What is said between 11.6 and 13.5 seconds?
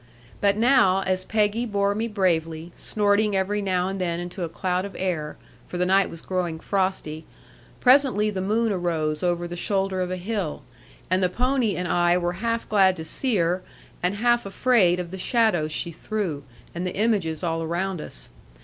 and I were half glad to see